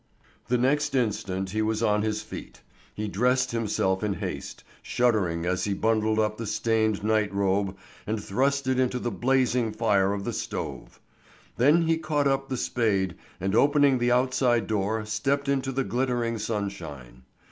The 0.47 0.57
next 0.57 0.95
instant 0.95 1.51
he 1.51 1.61
was 1.61 1.83
on 1.83 2.01
his 2.01 2.23
feet. 2.23 2.61
He 2.95 3.07
dressed 3.07 3.51
himself 3.51 4.03
in 4.03 4.13
haste, 4.15 4.63
shuddering 4.81 5.45
as 5.45 5.63
he 5.65 5.75
bundled 5.75 6.17
up 6.17 6.39
the 6.39 6.47
stained 6.47 7.03
night 7.03 7.31
robe 7.31 7.77
and 8.07 8.19
thrust 8.19 8.65
it 8.65 8.79
into 8.79 8.97
the 8.97 9.11
blazing 9.11 9.71
fire 9.71 10.11
of 10.11 10.23
the 10.23 10.33
stove. 10.33 10.99
Then 11.57 11.83
he 11.83 11.97
caught 11.99 12.25
up 12.25 12.49
the 12.49 12.57
spade, 12.57 13.15
and 13.39 13.53
opening 13.53 13.99
the 13.99 14.11
outside 14.11 14.65
door 14.65 15.05
stepped 15.05 15.47
into 15.47 15.71
the 15.71 15.83
glittering 15.83 16.39
sunshine. 16.39 17.21